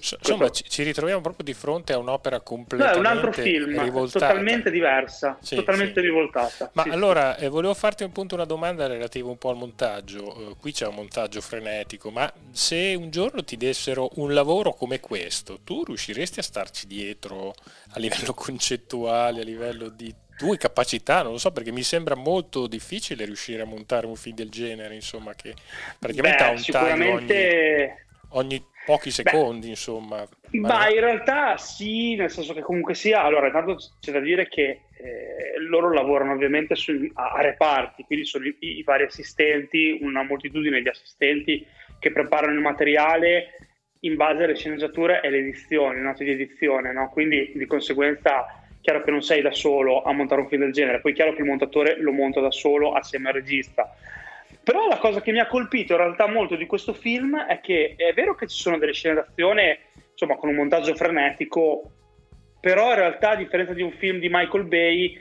[0.00, 3.80] Insomma, ci, ci ritroviamo proprio di fronte a un'opera completamente no, è un altro film,
[3.80, 4.26] rivoltata.
[4.26, 6.06] totalmente diversa, sì, totalmente sì.
[6.06, 6.70] rivoltata.
[6.72, 10.50] Ma sì, allora, eh, volevo farti appunto una domanda relativa un po' al montaggio.
[10.50, 14.98] Uh, qui c'è un montaggio frenetico, ma se un giorno ti dessero un lavoro come
[15.00, 17.54] questo, tu riusciresti a starci dietro
[17.90, 22.66] a livello concettuale, a livello di tue capacità, non lo so, perché mi sembra molto
[22.66, 25.54] difficile riuscire a montare un film del genere, insomma, che
[25.98, 28.06] praticamente Beh, ha un sicuramente...
[28.30, 30.26] ogni, ogni, pochi secondi, Beh, insomma.
[30.50, 34.82] Ma in realtà sì, nel senso che comunque sia, allora intanto c'è da dire che
[34.96, 40.22] eh, loro lavorano ovviamente su, a, a, reparti, quindi sono i, i, vari assistenti, una
[40.22, 41.66] moltitudine di assistenti
[41.98, 43.56] che preparano il materiale
[44.00, 47.10] in base alle sceneggiature e alle edizioni, note di edizione, no?
[47.10, 51.00] quindi di conseguenza chiaro che non sei da solo a montare un film del genere,
[51.00, 53.96] poi è chiaro che il montatore lo monta da solo assieme al regista.
[54.62, 57.94] Però la cosa che mi ha colpito in realtà molto di questo film è che
[57.96, 59.78] è vero che ci sono delle scene d'azione,
[60.12, 61.90] insomma, con un montaggio frenetico,
[62.60, 65.18] però in realtà a differenza di un film di Michael Bay,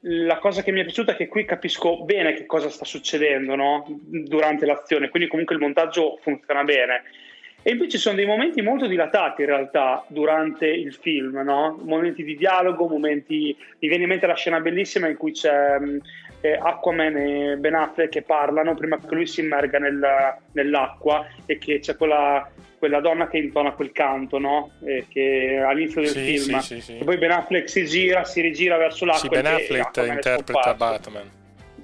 [0.00, 3.54] la cosa che mi è piaciuta è che qui capisco bene che cosa sta succedendo
[3.54, 3.84] no?
[3.86, 7.02] durante l'azione, quindi comunque il montaggio funziona bene.
[7.62, 11.78] E ci sono dei momenti molto dilatati in realtà durante il film, no?
[11.82, 13.54] momenti di dialogo, momenti.
[13.80, 15.76] Mi viene in mente la scena bellissima in cui c'è
[16.40, 21.58] eh, Aquaman e Ben Affleck che parlano prima che lui si immerga nel, nell'acqua e
[21.58, 24.70] che c'è quella, quella, donna che intona quel canto, no?
[24.84, 26.58] Eh, che all'inizio del sì, film.
[26.60, 29.20] Sì, sì, e poi Ben Affleck si gira, si rigira verso l'acqua.
[29.20, 31.37] Sì, Ben Affleck interpreta Batman.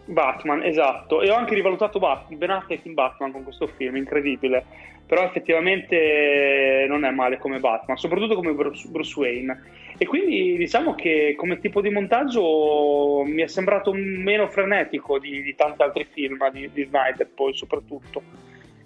[0.07, 1.23] Batman, esatto.
[1.23, 4.65] E ho anche rivalutato Batman, Ben Affleck in Batman con questo film, incredibile
[5.07, 9.63] però effettivamente non è male come Batman, soprattutto come Bruce, Bruce Wayne.
[9.99, 15.55] E quindi diciamo che come tipo di montaggio mi è sembrato meno frenetico di, di
[15.55, 18.23] tanti altri film di, di Snyder, poi soprattutto.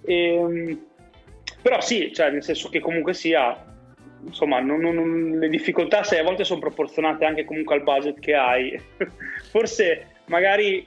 [0.04, 0.80] E, ehm,
[1.62, 3.64] però sì, cioè, nel senso che comunque sia,
[4.26, 8.34] insomma, non, non, le difficoltà se a volte sono proporzionate anche comunque al budget che
[8.34, 8.78] hai.
[9.50, 10.84] Forse magari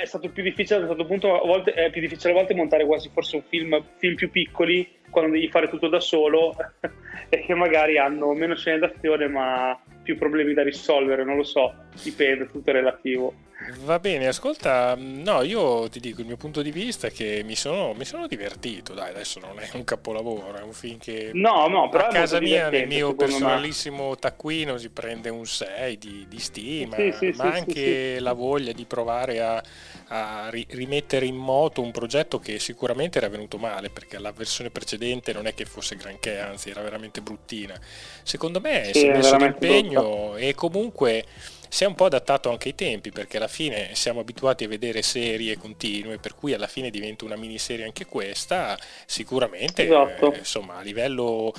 [0.00, 2.54] è stato più difficile a un certo punto, a volte è più difficile a volte
[2.54, 6.54] montare quasi forse un film, film più piccoli quando devi fare tutto da solo
[7.28, 11.74] e che magari hanno meno scene d'azione ma più problemi da risolvere, non lo so,
[12.02, 13.34] dipende, tutto è relativo.
[13.80, 17.56] Va bene, ascolta, no, io ti dico il mio punto di vista è che mi
[17.56, 21.66] sono, mi sono divertito, dai, adesso non è un capolavoro, è un film che no,
[21.66, 24.16] no, però a casa mia nel mio personalissimo me.
[24.16, 28.72] taccuino si prende un 6 di, di stima, sì, sì, ma sì, anche la voglia
[28.72, 29.62] di provare a,
[30.08, 35.32] a rimettere in moto un progetto che sicuramente era venuto male, perché la versione precedente
[35.32, 37.74] non è che fosse granché, anzi era veramente bruttina.
[38.22, 41.24] Secondo me si è messo l'impegno e comunque
[41.68, 45.02] si è un po' adattato anche ai tempi perché alla fine siamo abituati a vedere
[45.02, 50.32] serie continue per cui alla fine diventa una miniserie anche questa sicuramente esatto.
[50.32, 51.52] eh, insomma a livello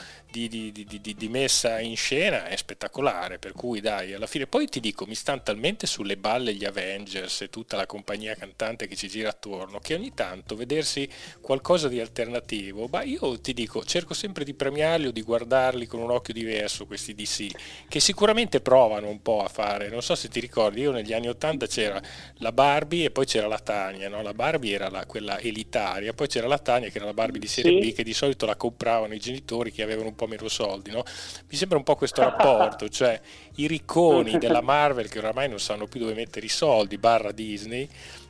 [0.47, 4.67] di, di, di, di, messa in scena è spettacolare, per cui dai, alla fine poi
[4.67, 8.95] ti dico, mi stanno talmente sulle balle gli Avengers e tutta la compagnia cantante che
[8.95, 11.09] ci gira attorno, che ogni tanto vedersi
[11.41, 16.01] qualcosa di alternativo, ma io ti dico, cerco sempre di premiarli o di guardarli con
[16.01, 20.27] un occhio diverso questi DC, che sicuramente provano un po' a fare, non so se
[20.27, 22.01] ti ricordi, io negli anni 80 c'era
[22.35, 24.21] la Barbie e poi c'era la Tania, no?
[24.21, 27.47] la Barbie era la, quella elitaria, poi c'era la Tania che era la Barbie di
[27.47, 27.89] serie sì.
[27.89, 31.03] B che di solito la compravano i genitori che avevano un po' meno soldi, no?
[31.49, 33.19] Mi sembra un po' questo rapporto, cioè
[33.55, 37.87] i ricconi della Marvel che oramai non sanno più dove mettere i soldi, barra Disney,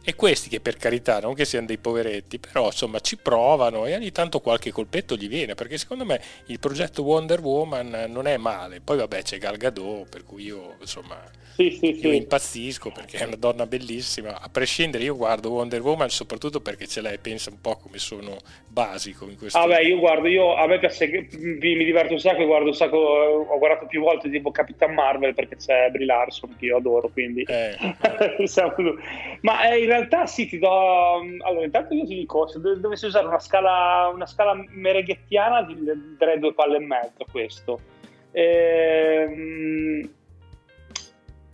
[0.10, 3.94] e questi che per carità non che siano dei poveretti, però insomma ci provano e
[3.94, 8.38] ogni tanto qualche colpetto gli viene, perché secondo me il progetto Wonder Woman non è
[8.38, 8.80] male.
[8.80, 11.22] Poi vabbè c'è Gal Gadot, per cui io insomma
[11.58, 12.16] sì, sì, io sì.
[12.16, 14.40] impazzisco perché è una donna bellissima.
[14.40, 18.38] A prescindere io guardo Wonder Woman soprattutto perché ce l'hai, pensa un po' come sono
[18.68, 22.68] basico in questo Vabbè, io guardo, io a me piace, mi, diverto un sacco, guardo
[22.68, 26.78] un sacco, ho guardato più volte tipo Capitan Marvel perché c'è Brie Larson che io
[26.78, 27.76] adoro, quindi eh.
[29.42, 31.20] Ma eh, in realtà realtà sì, ti do...
[31.44, 35.76] Allora, intanto io ti dico, se dovessi usare una scala, una scala mereghettiana, ti
[36.18, 37.80] darei due palle e mezzo questo.
[38.32, 40.10] Ehm...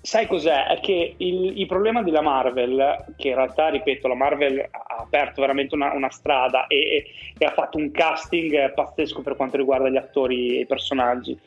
[0.05, 0.65] Sai cos'è?
[0.67, 5.39] È che il, il, problema della Marvel, che in realtà, ripeto, la Marvel ha aperto
[5.39, 7.05] veramente una, una strada e, e,
[7.37, 11.39] e, ha fatto un casting pazzesco per quanto riguarda gli attori e i personaggi.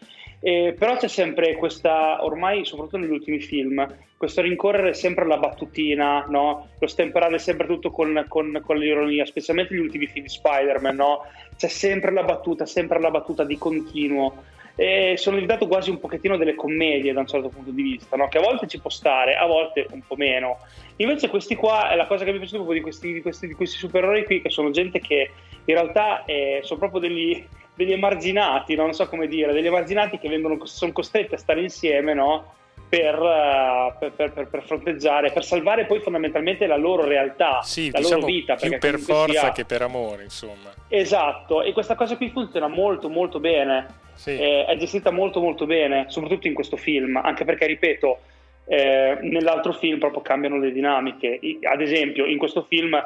[0.47, 3.85] Eh, però c'è sempre questa, ormai soprattutto negli ultimi film,
[4.17, 6.69] questo rincorrere sempre alla battutina, no?
[6.79, 11.25] lo stemperare sempre tutto con, con, con, l'ironia, specialmente gli ultimi film di Spider-Man, no?
[11.57, 14.45] c'è sempre la battuta, sempre la battuta di continuo.
[14.77, 18.29] E sono diventato quasi un pochettino delle commedie da un certo punto di vista, no?
[18.29, 20.59] che a volte ci può stare, a volte un po' meno.
[20.99, 23.55] Invece questi qua, è la cosa che mi piace proprio di questi, di questi, di
[23.55, 25.29] questi supereroi qui, che sono gente che
[25.65, 27.45] in realtà eh, sono proprio degli,
[27.77, 28.85] degli emarginati, no?
[28.85, 32.55] non so come dire, degli emarginati che vengono, sono costretti a stare insieme, no?
[32.89, 37.99] Per, uh, per, per, per, fronteggiare, per salvare poi fondamentalmente la loro realtà, sì, la
[37.99, 38.55] diciamo loro vita.
[38.55, 39.53] Più per forza sia...
[39.53, 40.73] che per amore, insomma.
[40.89, 44.39] Esatto, e questa cosa qui funziona molto molto bene, sì.
[44.39, 48.19] eh, è gestita molto molto bene, soprattutto in questo film, anche perché, ripeto,
[48.67, 51.41] eh, nell'altro film proprio cambiano le dinamiche.
[51.63, 52.97] Ad esempio, in questo film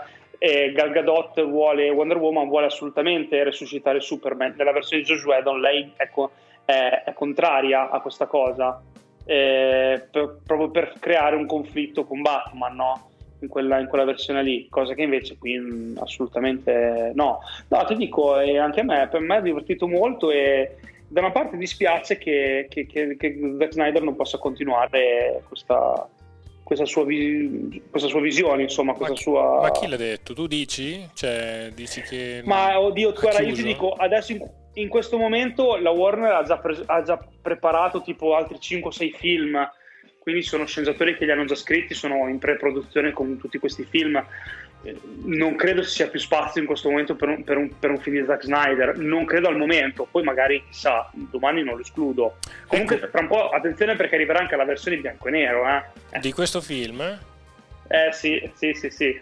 [0.42, 4.54] eh, Gal Gadot vuole, Wonder Woman vuole assolutamente resuscitare Superman.
[4.56, 6.30] Nella versione di Josh Whedon lei è, co-
[6.64, 8.80] è, è, contraria a questa cosa,
[9.26, 13.10] eh, per, proprio per creare un conflitto con Batman, no?
[13.40, 17.40] In quella, in quella, versione lì, cosa che invece qui mh, assolutamente no.
[17.68, 20.76] No, ti dico, eh, anche a me, per me è divertito molto e
[21.06, 26.08] da una parte dispiace che, che, che, che Zack Snyder non possa continuare questa,
[26.70, 29.60] questa sua, vi- questa sua visione, insomma, questa ma, sua...
[29.60, 30.34] Ma chi l'ha detto?
[30.34, 31.04] Tu dici?
[31.14, 32.42] Cioè, dici che...
[32.44, 36.58] Ma oddio, guarda, io ti dico, adesso in, in, questo momento la Warner ha già,
[36.58, 39.68] pre- ha già preparato tipo altri 5-6 film,
[40.20, 44.24] quindi sono sceneggiatori che li hanno già scritti, sono in pre-produzione con tutti questi film
[45.24, 47.98] non credo ci sia più spazio in questo momento per un, per, un, per un,
[47.98, 52.38] film di Zack Snyder, non credo al momento, poi magari chissà, domani non lo escludo.
[52.66, 53.08] Comunque ecco.
[53.08, 55.64] tra un po' attenzione perché arriverà anche la versione in bianco e nero.
[55.68, 56.20] Eh.
[56.20, 57.00] Di questo film?
[57.88, 59.20] Eh sì, sì, sì, sì.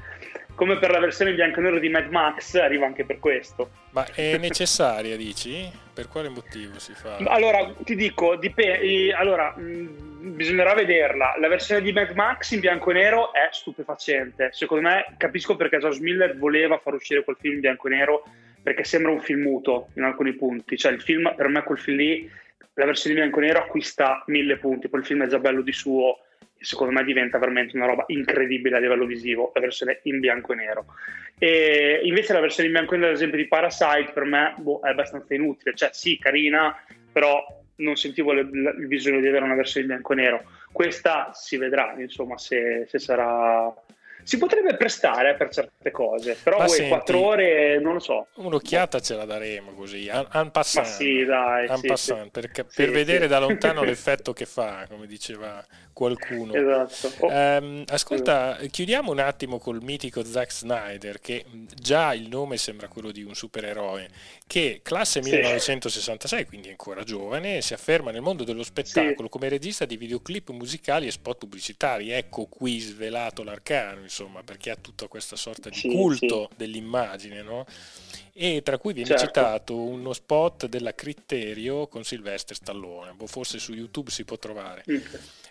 [0.58, 3.70] Come per la versione bianco e nero di Mad Max arriva anche per questo.
[3.90, 5.70] Ma è necessaria, dici?
[5.94, 7.18] Per quale motivo si fa?
[7.26, 9.12] Allora, ti dico, dipende.
[9.12, 11.36] Allora, mh, bisognerà vederla.
[11.38, 14.48] La versione di Mad Max in bianco e nero è stupefacente.
[14.50, 18.24] Secondo me, capisco perché Josh Miller voleva far uscire quel film in bianco e nero,
[18.60, 20.76] perché sembra un film muto in alcuni punti.
[20.76, 22.28] Cioè, il film, per me, quel film lì,
[22.74, 24.88] la versione di bianco e nero acquista mille punti.
[24.88, 26.18] Poi il film è già bello di suo
[26.60, 30.56] secondo me diventa veramente una roba incredibile a livello visivo, la versione in bianco e
[30.56, 30.86] nero.
[31.38, 34.80] E invece la versione in bianco e nero, ad esempio, di Parasite, per me boh,
[34.80, 36.76] è abbastanza inutile, cioè sì, carina,
[37.12, 37.44] però
[37.76, 40.42] non sentivo le, il bisogno di avere una versione in bianco e nero.
[40.72, 43.72] Questa si vedrà, insomma, se, se, sarà,
[44.28, 48.26] si potrebbe prestare per certe cose, però senti, quattro ore non lo so.
[48.34, 52.48] Un'occhiata ce la daremo così, en passant, sì, dai, sì, passant, sì.
[52.50, 55.64] per, per vedere da lontano l'effetto che fa, come diceva
[55.94, 56.52] qualcuno.
[56.52, 57.24] Esatto.
[57.24, 57.28] Oh.
[57.28, 58.68] Um, ascolta, esatto.
[58.70, 63.34] chiudiamo un attimo col mitico Zack Snyder, che già il nome sembra quello di un
[63.34, 64.08] supereroe,
[64.46, 69.96] che classe 1966, quindi ancora giovane, si afferma nel mondo dello spettacolo come regista di
[69.96, 72.10] videoclip musicali e spot pubblicitari.
[72.10, 76.56] Ecco qui svelato l'arcano, insomma, perché ha tutta questa sorta di sì, culto sì.
[76.56, 77.66] dell'immagine, no?
[78.32, 79.26] E tra cui viene certo.
[79.26, 84.84] citato uno spot della Criterio con Sylvester Stallone, boh, forse su YouTube si può trovare.
[84.88, 84.98] Mm.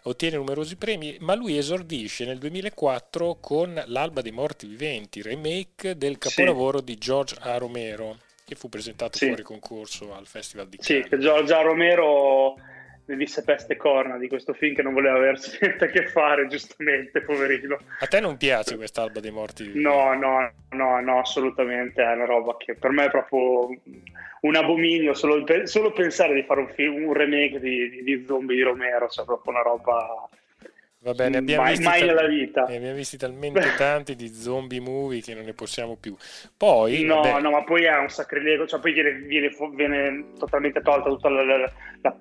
[0.04, 6.18] Ottiene numerosi premi, ma lui esordisce nel 2004 con L'alba dei morti viventi, remake del
[6.18, 6.84] capolavoro sì.
[6.86, 7.58] di George A.
[7.58, 11.04] Romero, che fu presentato fuori concorso al Festival di Cannes.
[11.04, 11.62] Sì, che George A.
[11.62, 12.56] Romero
[13.08, 16.48] ne disse peste corna di questo film che non voleva aversi niente a che fare,
[16.48, 17.78] giustamente, poverino.
[18.00, 19.72] A te non piace quest'alba dei morti?
[19.76, 23.70] No, no, no, no, assolutamente, è una roba che per me è proprio
[24.42, 28.56] un abominio, solo, solo pensare di fare un, film, un remake di, di, di zombie
[28.56, 30.30] di Romero, cioè proprio una roba
[31.00, 32.64] Va bene, abbiamo mai, visti mai nella vita.
[32.64, 36.16] abbiamo visti talmente tanti di zombie movie che non ne possiamo più.
[36.58, 40.82] Poi, no, vabbè, no, ma poi è un sacrilego, cioè poi viene, viene, viene totalmente
[40.82, 42.18] tolta tutta la, la, la,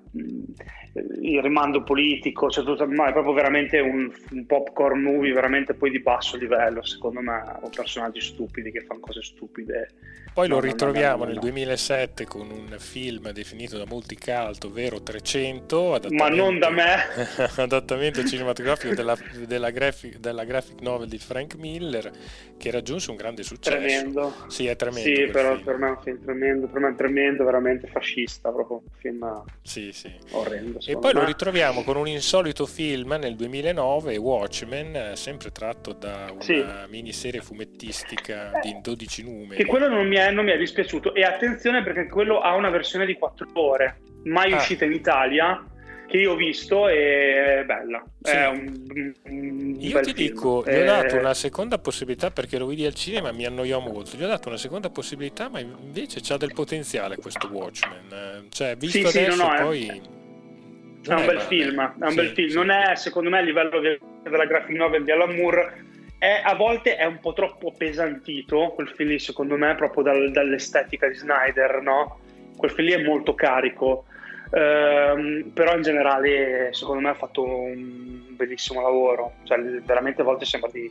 [1.21, 5.89] il rimando politico, cioè tutto, no, è proprio veramente un, un, popcorn movie veramente poi
[5.89, 9.89] di basso livello, secondo me, o personaggi stupidi che fanno cose stupide.
[10.33, 15.99] Poi no, lo ritroviamo nel 2007 con un film definito da molti cult, ovvero 300,
[16.11, 16.95] ma non da me,
[17.57, 22.11] adattamento cinematografico della, della, graphic, della, graphic, novel di Frank Miller
[22.57, 23.77] che raggiunse un grande successo.
[23.77, 24.33] Tremendo.
[24.47, 25.09] Sì, è tremendo.
[25.09, 25.63] Sì, però film.
[25.63, 29.43] per me è un film tremendo, per me è tremendo, veramente fascista, proprio un film
[29.61, 30.11] sì, sì.
[30.31, 30.79] orrendo.
[30.85, 31.19] E poi me.
[31.19, 36.63] lo ritroviamo con un insolito film nel 2009, Watchmen, sempre tratto da una sì.
[36.89, 39.55] miniserie fumettistica eh, di 12 numeri.
[39.55, 42.69] Che quello non mi, è, non mi è dispiaciuto e attenzione perché quello ha una
[42.69, 44.57] versione di 4 ore, mai ah.
[44.57, 45.63] uscita in Italia
[46.07, 48.03] che io ho visto e è bella.
[48.21, 48.31] Sì.
[48.31, 50.15] È un, un io ti film.
[50.15, 54.15] dico, gli ho dato una seconda possibilità perché lo vidi al cinema mi annoiò molto.
[54.15, 58.47] Gli ho dato una seconda possibilità, ma invece c'ha del potenziale questo Watchmen.
[58.49, 59.87] Cioè, visto sì, adesso sì, no, no, poi.
[59.87, 62.53] È, è un bel film, è un bel film.
[62.53, 63.79] Non è, secondo me, a livello
[64.23, 65.85] della graphic novel di Alan Moore.
[66.17, 70.31] È, a volte è un po' troppo pesantito quel film lì, secondo me, proprio dal,
[70.31, 72.19] dall'estetica di Snyder, no?
[72.55, 74.05] Quel film lì è molto carico
[74.51, 80.45] Ehm, però in generale secondo me ha fatto un bellissimo lavoro, cioè, veramente a volte
[80.45, 80.89] sembra di,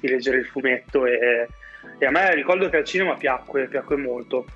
[0.00, 1.48] di leggere il fumetto e,
[1.98, 4.46] e, a me ricordo che al cinema piacque, piacque molto.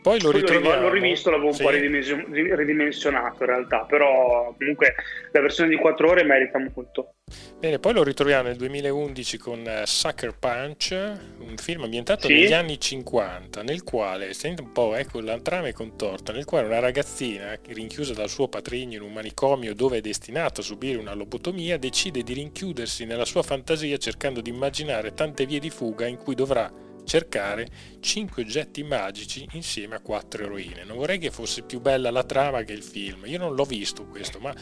[0.00, 0.82] Poi lo ritroviamo.
[0.82, 1.62] L'ho rivisto, l'avevo sì.
[1.62, 4.94] un po' ridimensionato in realtà, però comunque
[5.32, 7.14] la versione di 4 ore merita molto.
[7.58, 10.92] Bene, poi lo ritroviamo nel 2011 con uh, Sucker Punch,
[11.40, 12.34] un film ambientato sì.
[12.34, 16.66] negli anni 50, nel quale, senti un po', ecco la trama è contorta, nel quale
[16.68, 21.14] una ragazzina rinchiusa dal suo patrigno in un manicomio dove è destinata a subire una
[21.14, 26.16] lobotomia, decide di rinchiudersi nella sua fantasia cercando di immaginare tante vie di fuga in
[26.16, 26.70] cui dovrà
[27.08, 27.66] cercare
[28.00, 30.84] cinque oggetti magici insieme a quattro eroine.
[30.84, 33.22] Non vorrei che fosse più bella la trama che il film.
[33.24, 34.52] Io non l'ho visto questo, ma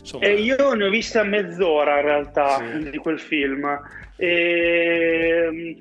[0.00, 0.26] insomma...
[0.26, 2.90] E io ne ho vista mezz'ora in realtà sì.
[2.90, 3.80] di quel film.
[4.16, 5.78] E...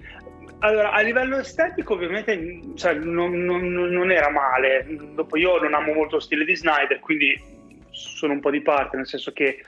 [0.59, 4.85] Allora, a livello estetico ovviamente cioè, non, non, non, era male.
[5.15, 7.35] Dopo io non amo molto lo stile di Snyder, quindi
[7.89, 9.63] sono un po' di parte, nel senso che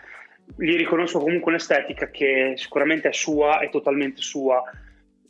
[0.55, 4.63] gli riconosco comunque un'estetica che sicuramente è sua, è totalmente sua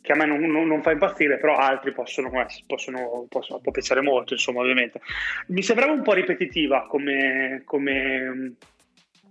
[0.04, 2.30] che a me non, non, non fa impazzire, però altri possono,
[2.66, 5.00] possono, possono, può piacere molto, insomma, ovviamente.
[5.46, 8.52] Mi sembrava un po' ripetitiva come, come,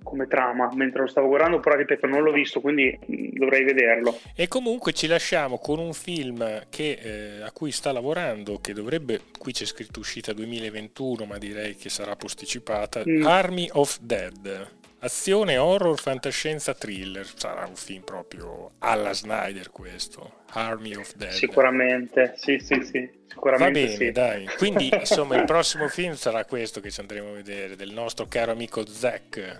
[0.01, 4.19] come trama mentre lo stavo guardando, però ripeto, non l'ho visto, quindi dovrei vederlo.
[4.35, 9.19] E comunque ci lasciamo con un film che, eh, a cui sta lavorando, che dovrebbe,
[9.37, 13.27] qui c'è scritto uscita 2021, ma direi che sarà posticipata, mm.
[13.27, 14.81] Army of Dead.
[15.03, 17.27] Azione, horror, fantascienza, thriller.
[17.35, 20.43] Sarà un film proprio alla Snyder questo.
[20.51, 21.31] Army of Dead.
[21.31, 23.11] Sicuramente, sì, sì, sì.
[23.27, 24.11] Sicuramente Va bene, sì.
[24.11, 24.47] dai.
[24.55, 28.53] Quindi, insomma, il prossimo film sarà questo che ci andremo a vedere, del nostro caro
[28.53, 29.59] amico Zack.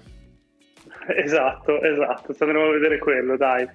[1.07, 3.67] Esatto, esatto, ci andremo a vedere quello, dai.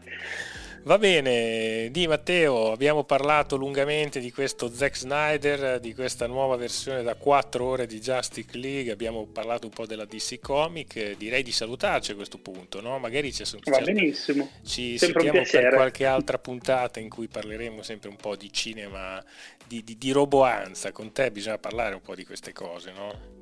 [0.84, 7.02] Va bene, di Matteo, abbiamo parlato lungamente di questo Zack Snyder, di questa nuova versione
[7.02, 11.52] da 4 ore di Justice League, abbiamo parlato un po' della DC Comic, direi di
[11.52, 12.98] salutarci a questo punto, no?
[12.98, 14.48] Magari ci, Va benissimo.
[14.64, 19.22] ci sentiamo per qualche altra puntata in cui parleremo sempre un po' di cinema,
[19.66, 23.36] di, di, di roboanza, con te bisogna parlare un po' di queste cose, no?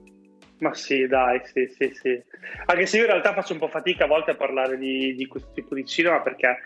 [0.58, 2.20] Ma sì, dai, sì, sì, sì.
[2.64, 5.26] Anche se io in realtà faccio un po' fatica a volte a parlare di, di
[5.26, 6.56] questo tipo di cinema perché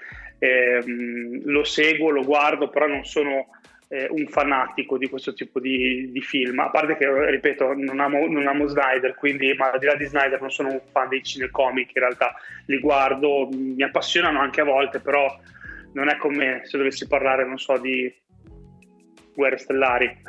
[0.40, 3.46] ehm, lo seguo, lo guardo, però non sono
[3.88, 6.58] eh, un fanatico di questo tipo di, di, film.
[6.60, 10.06] A parte che, ripeto, non amo, non amo, Snyder, quindi, ma al di là di
[10.06, 12.34] Snyder non sono un fan dei cinecomic, in realtà
[12.66, 15.38] li guardo, mi appassionano anche a volte, però
[15.92, 18.12] non è come se dovessi parlare, non so, di
[19.34, 20.22] guerre stellari.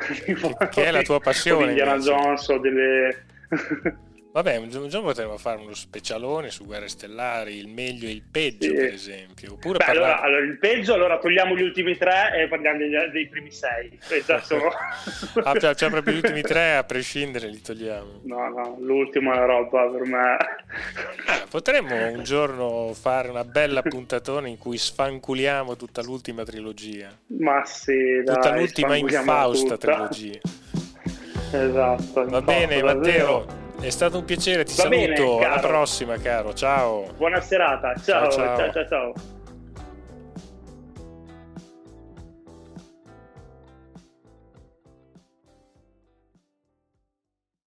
[0.71, 1.63] Che è la tua passione?
[1.63, 3.25] o di Indiana Jones o delle...
[4.33, 8.67] Vabbè, un giorno potremmo fare uno specialone su Guerre Stellari, il meglio e il peggio,
[8.69, 8.73] sì.
[8.73, 9.53] per esempio.
[9.53, 10.13] Oppure Beh, parlare...
[10.13, 13.99] allora, allora, il peggio, allora togliamo gli ultimi tre e parliamo dei, dei primi sei.
[14.41, 14.69] Sono...
[15.43, 18.21] ah, cioè, cioè, proprio gli ultimi tre, a prescindere, li togliamo.
[18.23, 20.37] No, no, l'ultima è la roba per me.
[21.25, 27.09] Ah, potremmo un giorno fare una bella puntatona in cui sfanculiamo tutta l'ultima trilogia.
[27.37, 30.07] Ma sì, dai, Tutta l'ultima infausta tutta.
[30.07, 30.39] trilogia.
[31.51, 32.25] Esatto.
[32.29, 33.60] Va bene, Matteo.
[33.81, 35.37] È stato un piacere, ti Va saluto.
[35.37, 36.53] Bene, Alla prossima, caro.
[36.53, 37.07] Ciao.
[37.17, 37.95] Buona serata.
[37.95, 38.55] ciao, ciao.
[38.55, 38.71] ciao.
[38.71, 39.13] ciao, ciao.